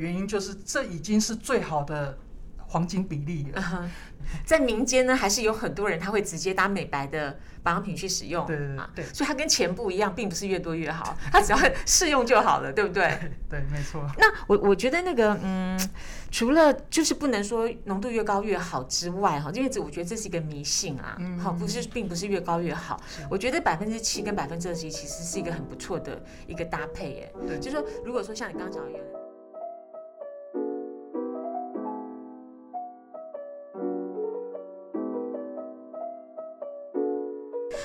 [0.00, 2.18] 原因就是这已经是最好的
[2.66, 3.88] 黄金比例了。
[4.44, 13.18] 在民间呢，还是有很多人他会直接搭美白的保养品去使用，对对对啊对所以它跟钱不一样，并不是越多越好， 它只要试用就好了，对不对？
[13.50, 14.06] 对，没错。
[14.18, 15.80] 那我我觉得那个嗯，
[16.30, 23.00] 除了就是不能说浓度越高越好之外哈，因为这我觉得这是一个迷信啊，好、不是并不是越高越好。
[23.28, 27.32] 我觉得百分之七跟百分之二十一其实是一个很不错的一个搭配耶。
[27.48, 28.90] 对就是说如果说像你刚刚讲的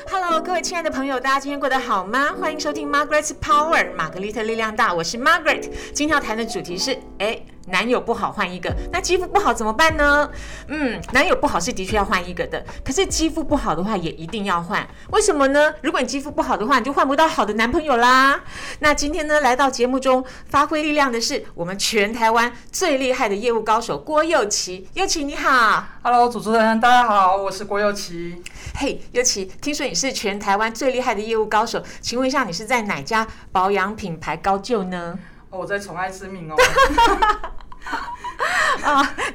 [0.07, 2.35] Hello，各位亲爱的朋友，大家今天过得好吗？
[2.39, 5.67] 欢迎收听 Margaret's Power，玛格丽特力量大，我是 Margaret。
[5.93, 10.29] 今天要谈的主题是，哎，男友不好换一个，那肌肤不好怎么办呢？
[10.67, 15.73] 嗯，男友不好是的确要换一个的，可是肌肤不好的话也一定要换，为什么呢？
[15.81, 18.41] 如果你肌肤不好的话，你就换不到好的男朋友啦。
[18.79, 25.83] 那今天呢，来到节目中发挥力量的是我们全台湾最厉害的业务高手郭佑琪，佑琪你好。
[26.03, 28.43] Hello，主持人，大家好，我是郭佑琪。
[28.75, 35.17] 嘿，尤其听说你是全台湾最厉害的业务高手，请问一下，你是在哪家保养品牌高就呢？
[35.49, 36.55] 哦，我在宠爱之命哦，
[37.54, 37.54] 啊，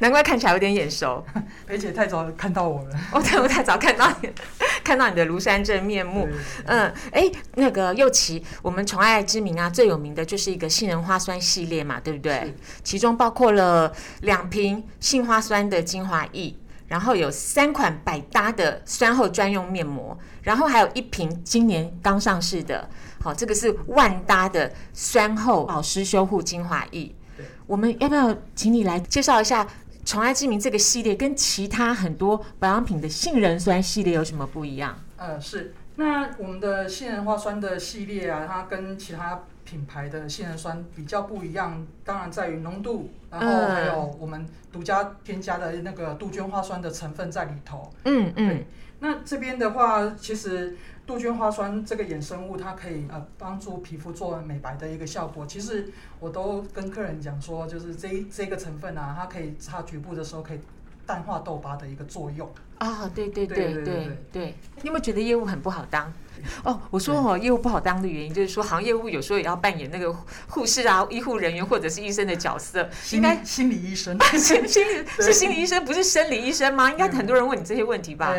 [0.00, 1.24] 难怪看起来有点眼熟。
[1.66, 2.90] 裴姐太早看到我了。
[3.12, 4.30] 我太我太早看到你，
[4.82, 6.28] 看到你的庐山真面目。
[6.64, 12.54] 嗯，哎，那个佑琪，我们宠爱之名啊，最有名的就是一个杏仁花酸系列嘛，对不对？
[12.82, 13.92] 其中包括了
[14.22, 16.56] 两瓶杏花酸的精华液，
[16.88, 22.88] 然后有三款百搭的酸后专用面膜，然后还有一瓶今年刚上市的，
[23.22, 27.44] 好，这个是万搭的酸后保湿修护精华液对。
[27.66, 29.66] 我们要不要请你来介绍一下
[30.11, 34.98] 宠爱之名这个系列跟其他很多保养品的杏仁酸系列有什么不一样？
[35.16, 35.72] 呃，是。
[35.94, 47.88] 那我们的杏仁花酸的系列啊，它跟其他品牌的杏仁酸比较不一样，当然在于浓度，然后还有我们独家添加的那个杜鹃花酸的成分在里头。
[48.05, 48.64] 嗯嗯，
[48.98, 50.76] 那这边的话，其实
[51.10, 55.44] 杜鹃花酸这个衍生物，它可以呃帮助皮肤做美白的一个效果。
[55.44, 55.91] 其实
[56.21, 60.60] 我都跟客人讲说，就是这这个成分啊，它可以擦局部的时候，可以
[61.04, 62.49] 淡化痘疤的一个作用。
[62.78, 64.54] 啊，对对对对对。
[64.76, 66.12] 你有没有觉得业务很不好当？
[66.62, 70.16] 哦，我说哦，业务不好当的原因就是说，行业务有时候也要扮演那个
[70.47, 72.88] 护士啊、医护人员或者是医生的角色。
[73.10, 74.84] 应该心理医生， 心心
[75.19, 76.88] 是心理医生，不是生理医生吗？
[76.88, 78.32] 应该很多人问你这些问题吧。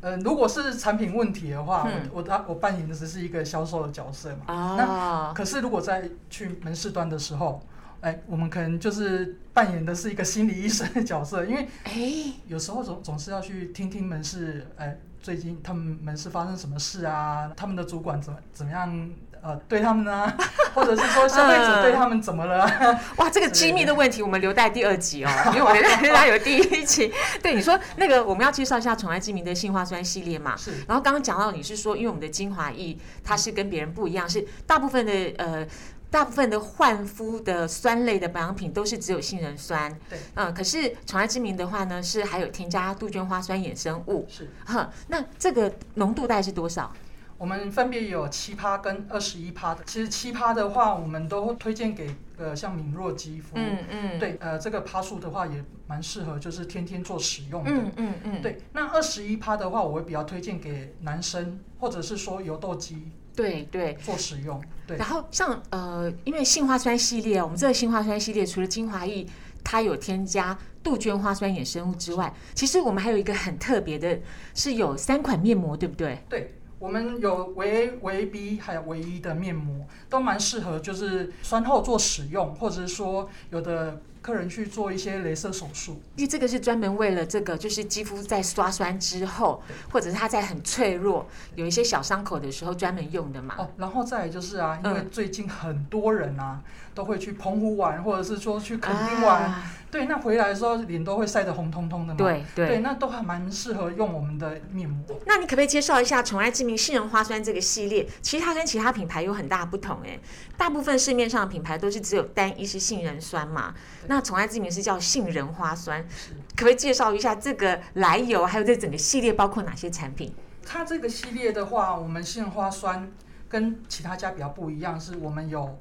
[0.00, 4.54] 呃，如果是产品问题的话，嗯我我他我扮演的只是一个销售的角色嘛。
[4.54, 7.60] 啊，可是如果在去门市端的时候，
[8.00, 17.52] 哎，我们可能就是扮演的是一个心理医生的角色，因为哎，有时候总总是要去听听门市，哎，最近他们门市发生什么事啊？
[17.54, 19.10] 他们的主管怎么怎么样？
[19.42, 20.32] 呃，对他们呢、
[20.74, 23.00] 或者是说消费者对他们怎么了、啊？
[23.16, 27.12] 哇，这个机密的问题我们留待第二集哦，因为我们人 家有第一集。
[27.42, 30.56] 对，你说那个我们要介绍一下宠爱之名的杏花酸系列嘛？
[30.56, 35.66] 是然后刚刚讲到你是说，因为我们的精华液它是跟别人不一样，是大部分的呃。
[36.12, 44.50] 大部分的焕肤的酸类的保养品都是只有杏仁酸，对，嗯，可是宠爱之名的话呢，是还有添加杜鹃花酸衍生物，是。
[44.66, 46.92] 哼，那这个浓度大概是多少？
[47.40, 49.82] 我们分别有七趴跟二十一趴的。
[49.86, 53.52] 其实七趴的话，我们都会推荐给呃像敏弱肌肤。
[53.54, 57.70] 嗯嗯，，对，呃，这个趴数的话也蛮适合，就是天天做使用的。
[57.70, 63.94] 嗯嗯嗯，对，那二十一趴的话，我会比较推荐给男生，或者是说油痘肌对对。
[63.94, 64.62] 做使用。
[64.86, 69.26] 对，然后像呃，因为杏花酸系列，我们这个杏花酸系列除了精华液，
[69.64, 74.20] 它有添加杜鹃花酸衍生物之外，其实我们还有一个很特别的，
[74.54, 76.22] 是有三款面膜，对不对？
[76.28, 86.00] 对，我们有维、维 B 还有维 E 的面膜，都蛮适合，就是酸后做使用，或者是说有的客人去做一些镭射手术。
[86.16, 93.54] 因为这个是专门为了这个，就是肌肤在刷酸之后，或者是它在很脆弱、有一些小伤口的时候专门用的嘛。
[93.58, 96.60] 哦，然后再来就是啊，因为嗯最近很多人啊
[96.94, 102.18] 都会去澎湖玩，或者是说去垦丁玩，啊，对，那回来的时候脸都会晒得红彤彤的嘛。
[102.18, 105.18] 对对对，那都还蛮适合用我们的面膜。
[105.26, 108.06] 那你可不可以介绍一下宠爱之名杏仁花酸这个系列？
[108.20, 110.18] 其实它跟其他品牌有很大不同哎，
[110.56, 113.74] 大部分市面上的品牌都是只有单一是杏仁酸嘛，
[114.06, 120.34] 对那宠爱之名是叫杏仁花酸，是可不可以介绍一下这个来由，还有这整个系列包括哪些产品？
[120.66, 123.08] 它这个系列的话，我们杏仁花酸
[123.48, 125.78] 跟其他家比较不一样，是我们有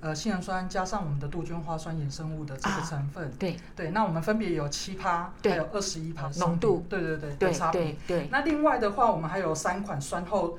[0.00, 3.30] 呃杏仁酸加上我们的杜鹃花酸衍生物的这个啊成分。
[3.38, 6.86] 对对，那我们分别有七趴，对还有二十一趴浓度。
[6.88, 7.82] 对对对，对的差别。
[7.82, 10.58] 对对，那另外的话，我们还有三款酸后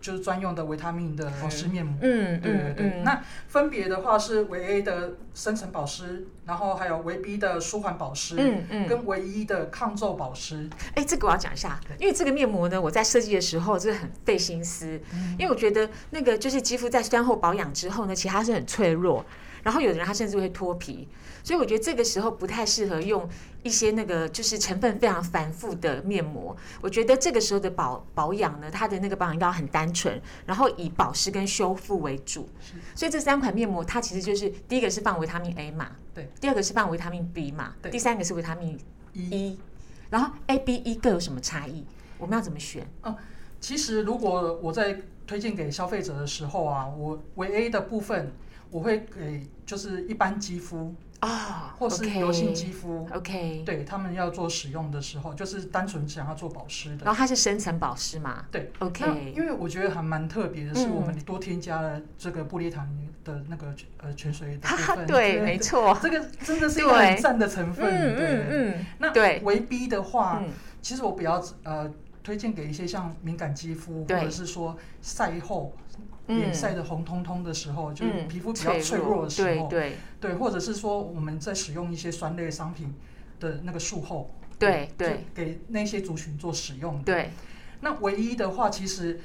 [0.00, 1.96] 就是专用的维他命的保湿面膜。
[2.00, 2.92] 嗯对对对，嗯。
[2.98, 10.68] 嗯，那分别的话是维 A 的深层保湿，然后还有维 B 的舒缓保湿，嗯嗯，跟维 E 的抗皱保湿。
[10.94, 15.00] 哎，这个我要讲一下，因为这个面膜呢，我在设计的时候真的很费心思，
[15.38, 19.24] 因为我觉得那个就是肌肤在酸后保养之后呢，其实它是很脆弱，
[19.62, 21.08] 然后有的人他甚至会脱皮，
[21.42, 23.28] 所以我觉得这个时候不太适合用
[23.62, 26.56] 一些那个就是成分非常繁复的面膜。
[26.80, 32.48] 我觉得这个时候的保保养呢，它的那个保养要很单纯，然后以保湿跟修复为主。
[32.94, 38.78] 所以这三款面膜它其实就是第一个是放维他命 A 嘛，对，第二个是放维他命 B 嘛，对第三个是维他命
[39.12, 39.58] 一 E，
[40.10, 41.84] 然后 A、B、E 各有什么差异？
[42.18, 42.86] 我们要怎么选？
[43.02, 43.16] 哦
[43.60, 44.96] 其实如果我在
[45.26, 48.32] 推荐给消费者的时候啊，我维 A 的部分
[48.70, 53.08] 我会给就是一般肌肤啊或是油性肌肤。
[53.12, 57.12] OK，对他们要做使用的时候，就是单纯想要做保湿的然。
[57.12, 65.06] 后它是深层保湿嘛对，OK，因为我觉得还蛮特别的是，嗯我们多添加了这个布列塔尼的那个呃泉水的哈哈，部分。
[65.06, 67.86] 对，没错，这个真的是一个很赞的成分。
[67.86, 71.92] 嗯对嗯嗯，那对维 B 的话，嗯其实我比较呃
[72.22, 75.87] 推荐给一些像敏感肌肤，或者是说晒后嗯
[76.28, 79.96] 脸晒得红彤彤的时候，就是嗯皮肤比较脆弱的时候，对对。
[80.20, 82.94] 对，或者是说我们在使用一些酸类商品
[83.40, 84.88] 的那个术后，就对。
[84.96, 87.04] 对给那些族群做使用的。
[87.04, 87.30] 对，
[87.80, 89.20] 那唯一的话，其实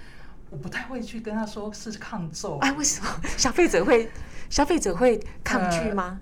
[0.50, 3.08] 我不太会去跟他说是抗皱，哎，为什么？
[3.38, 4.10] 消费者会
[4.50, 6.22] 消费者会抗拒吗？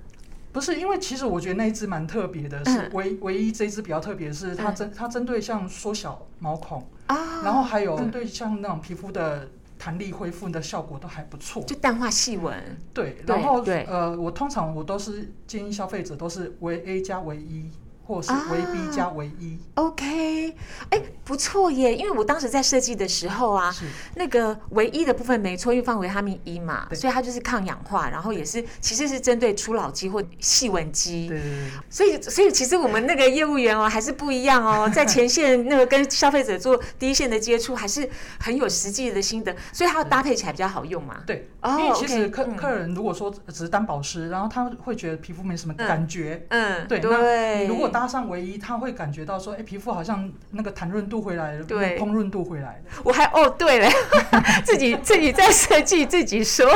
[0.54, 9.50] 不是，因为其实我觉得那一支蛮特别的，嗯是唯唯一这一支比较特别的是它嗯针它针对像缩小毛孔，啊，然后还有针对像那种皮肤的
[9.82, 11.64] 弹力恢复的效果都还不错。
[11.64, 12.56] 就淡化细纹，
[12.94, 17.68] 对，然后呃，我通常我都是建议消费者都是为 A 加为一，
[18.12, 20.54] 或是啊为 B 加唯一，OK，
[20.90, 21.96] 哎，不错耶！
[21.96, 23.86] 因为我当时在设计的时候啊，是
[24.16, 31.30] 那个唯一的部分没错，因为放维他命 E 嘛，所以它就是抗氧化，然后也是其实是针对初老肌或细纹肌。
[31.30, 38.10] 对对对所以，所以其实我们那个业务员哦，还是不一样哦， 在前线那个跟消费者做第一线的接触，还是
[38.40, 41.22] 很有实际的心得，所以它要搭配起来比较好用嘛。
[41.26, 46.46] 对，哦因为其实客嗯客人如果说只是当保湿，然后他会觉得皮肤没什么感觉。
[46.50, 47.62] 嗯，对，那对。
[47.62, 53.02] 你如果搭上唯一，他会感觉到说，哎，皮肤好像那个弹润度回来了，对那个蓬润度回来了。
[53.04, 53.88] 我还哦，对了，
[54.66, 56.68] 自己自己在设计，自己说，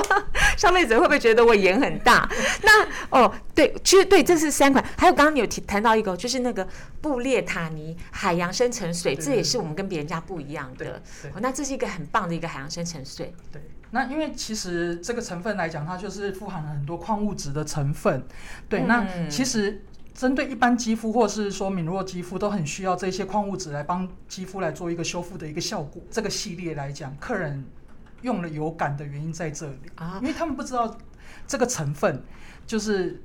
[0.55, 2.29] 消费者会不会觉得我眼很大？
[2.61, 6.67] 那哦，对，其实对，这是三款，还有刚刚你有提谈到一个，就是那个
[7.01, 11.01] 布列塔尼海洋深层水，对这也是我们跟别人家不一样对的。
[11.39, 13.33] 那这是一个很棒的一个海洋深层水。
[13.51, 18.23] 对，那因为其实这个成分来讲，它就是富含了很多矿物质的成分。
[18.69, 19.81] 对，那嗯其实
[20.15, 26.01] 针对一般肌肤或是说敏弱肌肤，都很需要这些矿物质来帮肌肤来做一个修复的一个效果。
[26.09, 27.63] 这个系列来讲，客人
[28.21, 30.97] 用了有感的原因在这里，啊因为他们不知道
[31.45, 32.23] 这个成分
[32.65, 33.21] 就是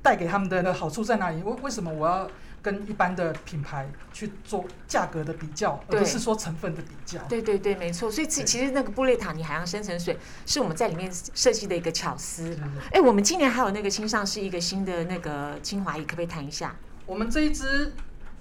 [0.00, 1.42] 带给他们的那好处在哪里。
[1.42, 2.30] 为为什么我要？
[2.62, 7.20] 跟一般的品牌去做价格的比较，而不是说成分的比较。
[7.24, 8.10] 对对对，没错。
[8.10, 10.16] 所以其其实那个布列塔尼海洋深层水
[10.46, 12.54] 是我们在里面设计的一个巧思对。
[12.54, 16.76] 对对哎，我们今年还有那个新上市一个新的那个精华液，可不可以谈一下？
[17.04, 17.92] 我们这一支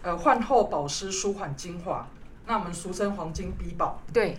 [0.03, 2.07] 呃焕后保湿舒缓精华，
[2.45, 4.03] 那我们俗称黄金 B 宝。
[4.13, 4.37] 对，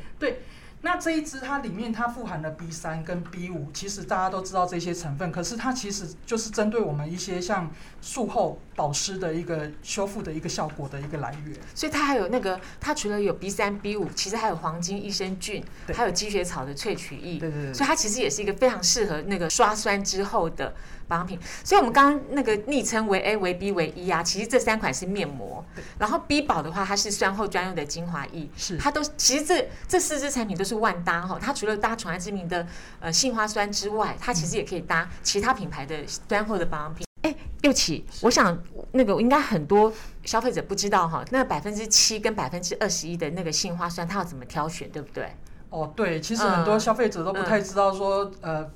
[0.84, 7.70] 那这一支它里面它富含了 B 三跟 B 五，其实大家都知道这些成分，可是它其实就是针对我们一些像
[8.00, 11.56] 术后保湿的一个修复的一个效果的一个来源。
[11.72, 17.38] 所以它还有那个，它除了有 B 三、B 五，其实还有黄金益生菌，对还有积雪草的萃取液。
[17.38, 20.74] 对对所以它其实也是一个非常适合那个刷酸之后的
[21.12, 21.38] 保养品。
[21.62, 25.62] 所以我们刚刚那个昵称为 A、为 B、为 E 啊，其实这三款是面膜。
[25.98, 28.48] 然后 B 宝的话，它是酸后专用的精华液。
[28.56, 32.66] 是它都其实这这四支产品都是万搭哈，它除了搭宠爱之名的
[33.00, 37.06] 呃杏花酸之外，它其实也可以搭其他品牌的酸后的保养品。
[37.22, 38.58] 哎，又起，我想
[38.92, 39.92] 那个应该很多
[40.24, 45.32] 消费者不知道哈，那百分之七跟百分之二十一的那个杏花酸，它要怎么挑选，对不对？
[45.70, 48.68] 哦，对，其实很多嗯消费者都不太知道说，呃，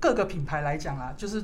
[0.00, 1.42] 各个品牌来讲啊，就是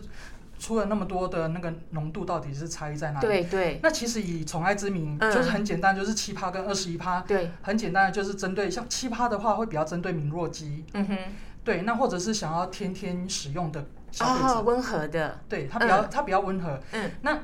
[0.59, 3.27] 出了那么多的那个浓度，到底是差异在哪里？
[3.27, 3.81] 对对。
[3.83, 5.33] 那其实以宠爱之名，嗯。
[5.33, 11.17] 就是很简单，就是七趴跟二十一趴，对，很简单的就是针对像七趴的话，会比较针对敏弱肌，嗯哼，
[11.65, 16.79] 对，那或者是想要天天使用的消费者，哦，温和的，对它比较、它比较温和。
[16.93, 17.39] 嗯，那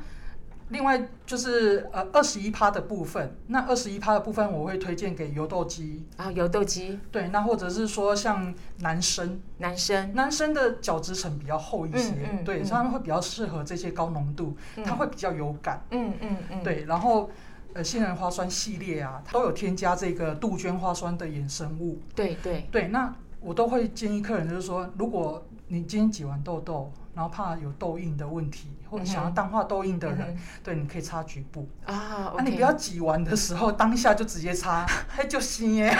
[0.70, 12.12] 另外就是呃二十一趴的部分，那二十一趴的部分我会推荐给油痘肌，啊油痘肌，对，那或者是说像男生，男生，男生的角质层比较厚一些，
[12.44, 14.84] 对，他们会比较适合这些高浓度，嗯。
[14.84, 15.84] 它会比较有感。
[15.90, 17.30] 嗯嗯嗯，对，然后
[17.72, 22.00] 呃杏仁花酸系列啊，它都有添加这个杜鹃花酸的衍生物。
[22.14, 31.66] 对对，对，那我都会建议客人就是说，如果你今天挤完痘痘，然后怕有痘印的问题，或者想要淡化痘印的人，嗯对，你可以擦局部。
[31.86, 34.84] 啊那、你不要挤完的时候当下就直接擦，
[35.16, 35.90] 哎，就心耶，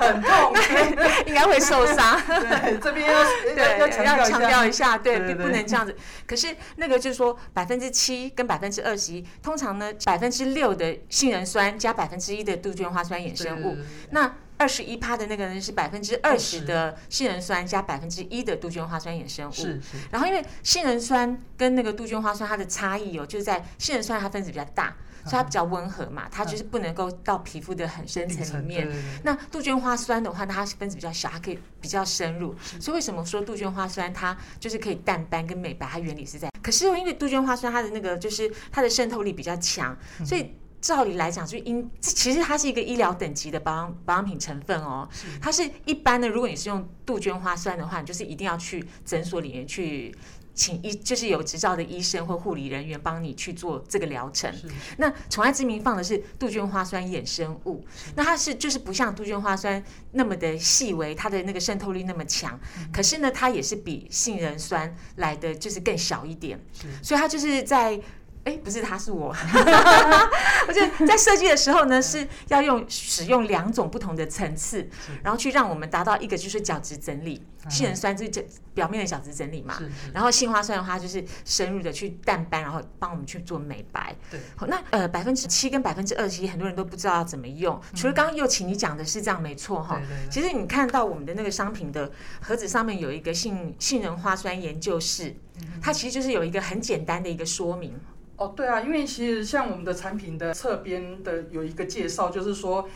[0.00, 0.52] 很痛。
[1.26, 2.20] 应该会受伤。
[2.26, 3.22] 对，这边要
[3.54, 4.80] 对，要要强调一下。
[4.80, 5.94] 下，对，不能这样子。
[6.26, 19.52] 可是那个就是说，百分之七跟百分之二十一，通常呢，百分之六的杏仁酸加百分之一的杜鹃花酸衍生物，对那二十一趴的那个人是百分之二十的杏仁酸加百分之一的杜鹃花酸衍生物。
[19.52, 28.86] 是是，然后因为杏仁酸跟那个杜鹃花酸它的差异哦，就是在杏仁酸它分子比较大，所以它比较温和嘛，它就是不能够到皮肤的很深层层里面。
[29.22, 32.54] 那杜鹃花酸的话，它分子比较小，它可以比较深入。
[32.78, 35.86] 所以为什么说杜鹃花酸它就是可以淡斑跟美白？
[35.86, 36.50] 它原理是在。
[36.62, 40.54] 可是因为杜鹃花酸它的那个就是它的渗透力比较强，嗯所以。
[40.80, 45.08] 照理来讲，就应这其实它是一个医疗等级的保养保养品成分哦。
[45.40, 50.14] 它是一般的，如果你是用杜鹃花酸的话，你就是一定要去诊所里面去
[50.54, 54.50] 请医，就是有执照的医生或护理人员帮你去做这个疗程。
[54.54, 57.84] 是那宠爱之名放的是杜鹃花酸衍生物，
[58.16, 59.82] 那它是就是不像杜鹃花酸
[60.12, 62.58] 那么的细微，它的那个渗透力那么强，
[62.90, 68.00] 可是呢，它也是比杏仁酸来的就是更小一点，是所以它就是在。
[68.44, 69.34] 哎，不是，他是我。
[70.66, 74.88] 我觉得在设计的时候呢，是要用使用两种不同的层次，
[75.22, 77.42] 然后去让我们达到一个就是角质整理。
[77.68, 79.78] 杏仁酸就是表面的角质整理嘛，
[80.14, 84.16] 然后杏花酸的话就是深入的去淡斑，然后帮我们去做美白。
[84.30, 87.78] 对，好，那呃百分之七跟百分之二十一，很多人都不知道要怎么用。
[87.94, 95.36] 除了刚刚又请你讲的是这样，没错哈其实你看到我们的那个商品的盒子上面有一个杏杏仁花酸研究室，
[95.82, 98.00] 它其实就是有一个很简单的一个说明。
[98.40, 102.88] 哦，对啊，因为其实像我们的产品的侧边的有一个介绍，就是说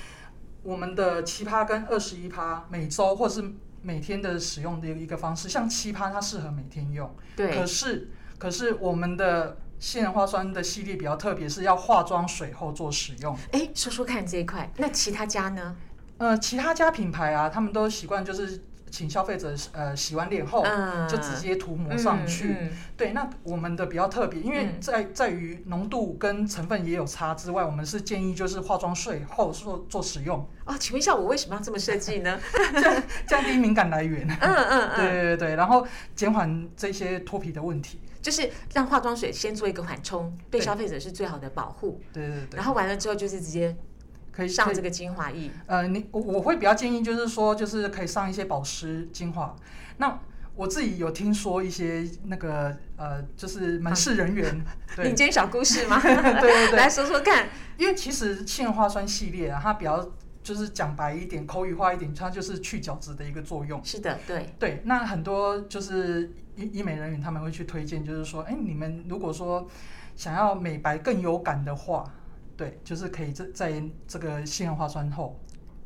[0.62, 3.44] 我们的七趴跟二十一趴每周或是
[3.82, 8.08] 每天的使用的一个方式，像七趴它适合每天用，对可，是
[8.38, 13.36] 可是我们的杏仁花酸的系列比较特别，是要化妆水后做使用。
[13.52, 14.72] 哎，说说看这一块。
[14.78, 15.76] 那其他家呢？
[16.16, 18.62] 呃，其他家品牌啊，他们都习惯就是
[18.94, 22.50] 请消费者呃洗完脸后、嗯就直接涂抹上去。
[22.50, 32.38] 嗯嗯对，那我们的比较特别，因为嗯在在于浓度跟成分也有差之外，我们是建议就是化妆水后做做使用，哦，请问一下，我为什么要这么设计呢？
[33.26, 34.24] 降低敏感来源。
[34.40, 35.84] 嗯嗯对嗯，对对对，然后
[36.14, 37.98] 减缓这些脱皮的问题。
[38.22, 42.00] 就是让化妆水先做一个缓冲，对对消费者是最好的保护。
[42.10, 43.76] 对对对，然后完了之后就是直接
[44.34, 45.50] 可以上这个精华液。
[45.66, 49.54] 呃，你我我会比较建议就是说，就是可以上一些保湿精华。
[49.98, 50.18] 那
[50.56, 54.64] 我自己有听说一些那个呃，就是门市人员，
[54.96, 55.98] 对民间小故事吗？
[56.02, 57.48] 对对对来说说看。
[57.76, 60.08] 因为其实杏仁花酸系列啊，它比较
[60.44, 63.80] 就是讲白一点、口语化一点，它就是去角质的一个作用。
[63.84, 69.66] 是的，对，对，那很多就是医医美人员他们会去推荐，就是说，哎，你们如果说
[70.14, 72.04] 想要美白更有感的话，
[72.56, 75.40] 对，就是可以在在这个杏仁花酸后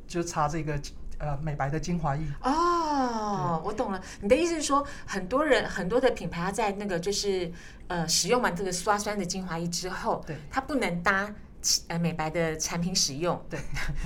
[0.06, 0.78] 就擦这个
[1.18, 2.22] 呃美白的精华液。
[2.42, 4.00] 哦，我懂了。
[4.20, 7.50] 你的意思是说，很多人很多的品牌，它在那个就是
[7.86, 11.34] 呃使用完这个刷酸的精华液之后，对它不能搭
[11.88, 13.42] 呃美白的产品使用。
[13.48, 13.58] 对，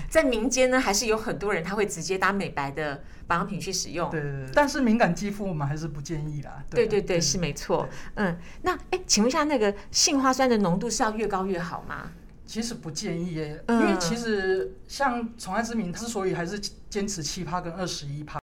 [0.08, 4.08] 在民间呢，还是有很多人他会直接搭美白的保养品去使用。
[4.10, 6.52] 对对对，但是敏感肌肤我们还是不建议啦。
[6.52, 7.88] 啊对对对，是没错。
[8.14, 12.12] 嗯，那哎，请问一下，那个杏花酸的浓度是要越高越好吗？
[12.44, 16.58] 其实不建议耶，嗯因为其实像宠爱之名之所以还是
[16.90, 18.38] 坚持七趴跟二十一趴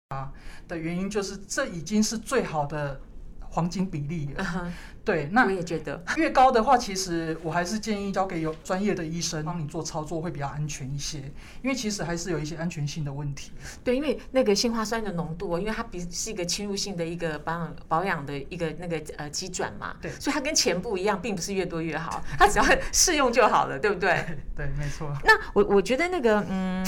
[0.67, 3.01] 的原因，就是这已经是最好的
[3.41, 4.73] 黄金比例了。
[5.09, 5.99] 对，那我也觉得。
[6.19, 11.17] 越高的话，其实我还是建议交给有专业的医生帮你做操作，会比较安全一些。
[11.63, 13.53] 因为其实还是有一些安全性的问题。
[13.83, 24.23] 对，因为那个杏花酸的浓度哦，因为它比是一个侵入性的一个保养保养的一个那个呃基转嘛，对所以它跟钱不一样，并不是越多越好，它只要 适用就好了，对不对？
[24.55, 25.11] 对，没错。
[25.25, 26.85] 那我我觉得那个嗯，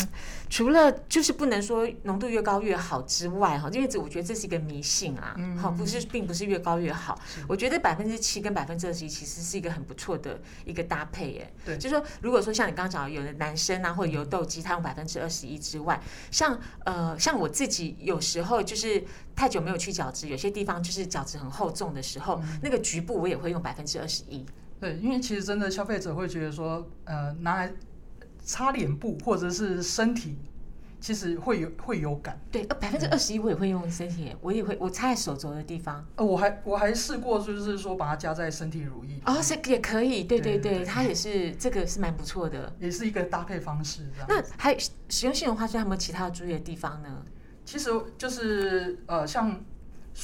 [0.51, 7.19] 除了就是不能说浓度越高越好之外哈，因为这我觉得这是一个迷信啊，嗯好、不是并不是越高越好。
[7.49, 11.53] 我觉得百分之七跟百分之二十一其实是一个很不错的一个搭配耶。
[11.65, 16.01] 对就是说如果说像你刚刚讲的，有的男生啊或者油痘肌，他用百分之二十一之外，
[16.31, 24.45] 像呃像我自己有时候就是太久没有去角质，有些地方就是角质很厚重的时候，嗯那个局部我也会用百分之二十一。
[24.81, 27.73] 对，因为其实真的消费者会觉得说，呃，拿来
[28.43, 30.39] 擦脸部或者是身体
[31.01, 32.39] 其实会有会有感。
[32.53, 36.05] 对，呃，百分之二十一我也会用身体，我也会，我擦在手肘的地方。
[36.17, 42.73] 呃，我还我还试过，就是说把它加在身体乳液，哦，是也可以，对对对，它也是这个是蛮不错的。
[42.79, 44.07] 也是一个搭配方式。
[44.29, 44.77] 那还
[45.09, 47.23] 使用杏仁花霜有没有其他注意的地方呢？
[47.65, 49.65] 其实就是呃，像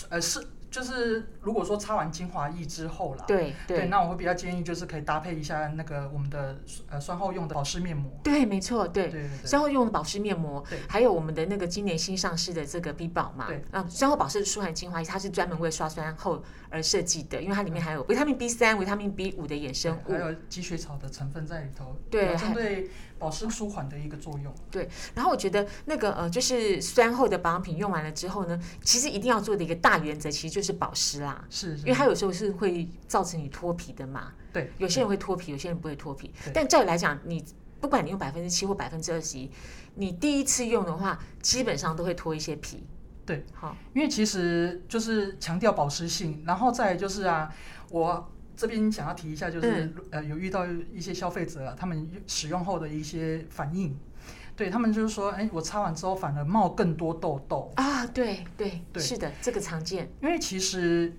[0.09, 6.59] 呃是就是如果说擦完精华液之后啦，对对，那我会比较建议就是可以搭配一下那个我们的
[6.91, 8.13] 呃酸后用的保湿面膜。
[8.23, 9.09] 对，没错，对。
[9.09, 9.27] 对。
[9.45, 20.19] 酸后用的保湿面膜对，还有我们的那个今年新上市的这个 B 宝嘛，对，啊，酸后保湿舒缓精华液，它是专门为刷酸后而设计的，因为它里面含有维他命 B 三、维他命 B 五的衍生物还。
[20.19, 24.55] 有积雪草的成分在里头，对有针对保湿舒缓的一个作用。
[24.71, 34.33] 对然后我觉得那个呃，就是酸后的保养品用完了之后呢，其实一定要做的一个大原则，其实就是保湿啦，是，是因为它有时候是会造成你脱皮的嘛。
[34.53, 36.33] 对有些人会脱皮，有些人不会脱皮。
[36.55, 37.45] 但照理来讲，你
[37.81, 39.51] 不管你用百分之七或百分之二十一，
[39.97, 42.87] 你第一次用的话，基本上都会脱一些皮。
[43.27, 47.53] 对，好，因为其实就是强调保湿性，然后再就是啊，
[47.91, 53.97] 我这边想要提一下，就是、嗯呃有遇到一些消费者、啊、他们使用后的一些反应，
[54.57, 60.11] 对他们就是说，哎，我擦完之后反而冒更多痘痘，啊，对对对是的，这个常见。
[60.23, 61.13] 因为其实。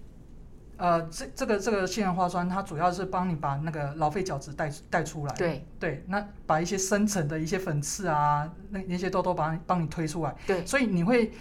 [0.79, 5.33] 呃，这这个这个杏仁花酸，它主要是帮你把那个老废角质带带出来。
[5.33, 10.35] 对对，那把一些深层的一些粉刺啊，那那些痘痘帮你帮你推出来。
[10.45, 11.31] 对所以你会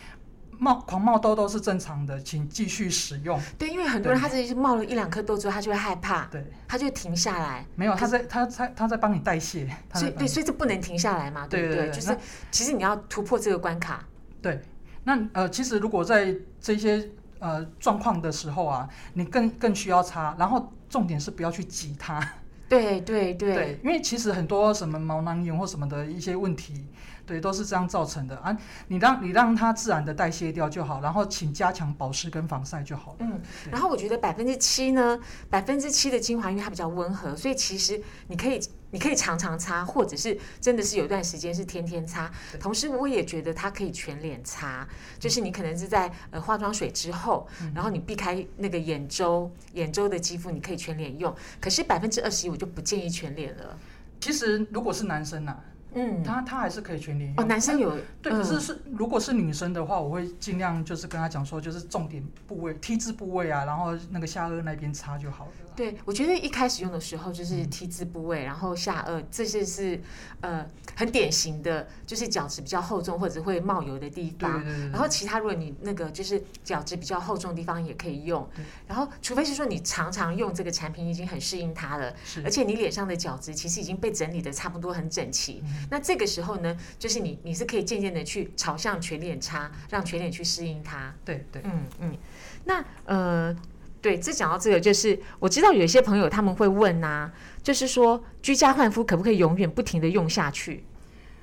[0.59, 3.41] 冒狂冒痘痘是正常的，请继续使用。
[3.59, 7.65] 对，因为很多人他这里冒了一两颗痘之后，他就会害怕，对，他就停下来。
[7.75, 9.69] 没有，他在他在他在帮你代谢。
[9.89, 12.17] 他所以对，所以这不能停下来嘛，对不对就是
[12.51, 14.05] 其实你要突破这个关卡。
[14.41, 14.61] 对，
[15.05, 17.09] 那呃，其实如果在这些
[17.39, 22.21] 呃状况的时候啊，你更更需要擦，然后重点是不要去挤它。
[22.69, 26.85] 对对对因为其实很多什么毛囊炎或什么的一些问题，
[27.27, 28.57] 对，都是这样造成的啊。
[28.87, 33.17] 你让你让它自然的代谢掉就好，然后请加强保湿跟防晒就好了。
[33.21, 33.41] 嗯，
[33.71, 35.19] 然后我觉得百分之七呢，
[35.51, 42.31] 百分之七的精华，因为它比较温和，所以其实你可以你可以常常擦，或者是真的是有一段时间是天天擦。
[42.61, 44.87] 同时，我也觉得它可以全脸擦，
[45.19, 51.35] 就是你可能是在呃化妆水之后，嗯然后你避开那个眼周眼周的肌肤，你可以全脸用。
[51.61, 53.77] 可是百分之二十一我就不建议全脸了。
[54.21, 55.55] 其实如果是男生呐、
[55.97, 65.51] 嗯，他他还是可以全脸哦，男生有对，嗯可是是如果是女生的话，我会尽量就是跟他讲说，就是重点部位 T 字部位啊，然后那个下颚那边擦就好了。
[65.75, 70.01] 对，我觉得一开始用的时候就是嗯 T 字部位，然后下颚，这些是
[70.41, 74.63] 呃很典型的，就是角质比较厚重或者会冒油的地方。
[74.63, 74.91] 对对对对。
[74.91, 91.15] 然后其他如果你那个就是角质比较厚重的地方也可以用对，然后除非是说你常常用这个产品已经很适应它了，是而且你脸上的角质其实已经被整理的差不多很整齐，嗯那这个时候呢，就是你你是可以渐渐的去朝向全脸擦，让全脸去适应它。
[91.25, 91.63] 对对。
[91.65, 92.17] 嗯嗯，
[92.65, 93.57] 那呃，
[94.01, 97.31] 对，这讲到这个，就是我知道有一些朋友他们会问呐、
[97.63, 100.85] 就是说居家焕肤可不可以永远不停的用下去？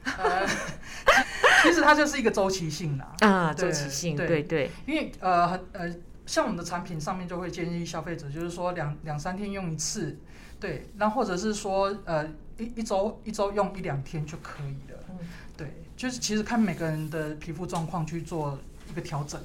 [0.03, 0.45] 呃，
[1.63, 3.53] 其实它就是一个周期性啦，啊？
[3.53, 4.71] 周期性，对对对。
[4.85, 10.17] 因为呃很呃，像我们的产品上面就会建议消费者，就是说两两三天用一次，
[10.59, 15.17] 对，那或者是说呃一一周一周用一两天就可以了，嗯
[15.57, 18.57] 对，就是其实看每个人的皮肤状况去做
[18.89, 19.41] 一个调整。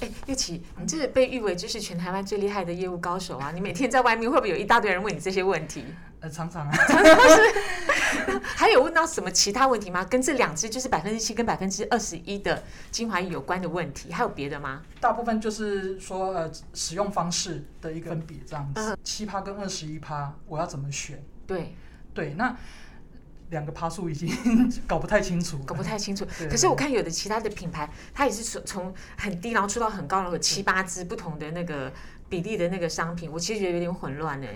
[0.00, 3.50] 哎，玉琪，你这被誉为就是全台湾最厉害的业务高手啊！
[3.52, 5.84] 你每天在外面会不会有一大堆人问你这些问题？
[6.20, 6.72] 呃，常常啊，
[8.42, 10.04] 还有问到什么其他问题吗？
[10.04, 14.82] 跟这两支就是百分之七跟百分之二十一的精华液有关的问题，还有别的吗？
[15.00, 21.20] 大部分就是说呃使用方式的一个分别这样嗯子，七趴跟二十一趴，我要怎么选？
[21.44, 21.74] 对，
[22.14, 22.56] 对，那
[23.50, 24.28] 两个爬树已经
[24.86, 26.26] 搞不太清楚了，搞不太清楚。
[26.38, 31.92] 对可是我看有的其他的品牌，它也是从从很低，然后出到很高，然后有七八支不同的那个
[32.32, 34.48] 比例的那个商品，我其实觉得有点混乱哎，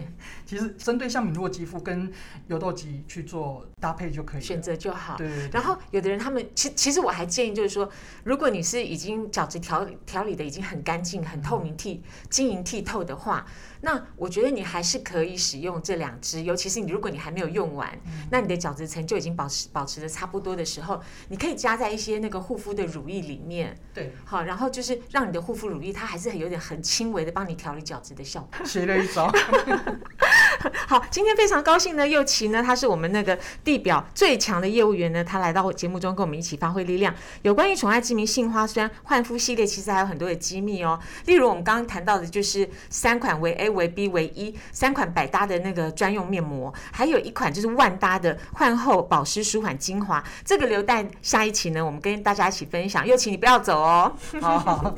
[0.47, 2.11] 其实针对像敏弱肌肤跟
[2.47, 4.41] 油痘肌去做搭配就可以。
[4.41, 5.19] 选择就好。
[5.19, 7.87] 对然后有的人他们其其实我还建议就是说，
[8.25, 13.45] 如果你是已经角质调调理的已经很干净、很透明剔、晶莹剔透的话，
[13.83, 18.27] 那我觉得你还是可以使用这两支，尤其是你如果你还没有用完，嗯。
[18.31, 28.67] 那你的角质层就已经保持保持的差不多的时候，你可以加在一些那个护肤的乳液里面，对，好，然后就是让你的护肤乳液它还是很有点很轻微的帮你调理角质的效果。
[28.67, 29.31] 学了一招。
[30.87, 37.15] 好，今天非常高兴呢，佑琪呢，他是我们那个地表最强的业务员呢，他来到节目中跟我们一起发挥力量。
[37.43, 40.99] 有关于宠爱之名杏花酸焕肤系列，其实还有很多的机密哦。
[41.27, 50.23] 例如我们刚刚谈到的，就是三款为 A 为 B 为 E 三款百搭的那个专用面膜，还有一款就是万搭的焕后保湿舒缓精华。
[50.45, 53.07] 这个留待下一期呢，我们跟大家一起分享。
[53.07, 54.13] 佑琪，你不要走哦。
[54.41, 54.95] 好好，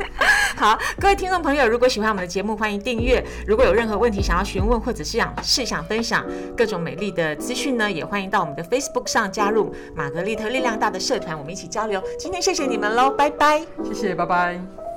[0.57, 3.24] 好，各位听众朋友，如果喜欢我们的节目，欢迎订阅。
[3.46, 6.24] 如果有任何问题想要询问，或者是想是想分享
[6.56, 12.00] 各种美丽的资讯呢，也欢迎到我们的 Facebook 上加入玛格丽特力量大的社团，我们一起交流。
[12.16, 13.66] 今天谢谢你们喽，拜拜。
[13.82, 14.88] 谢谢，拜拜。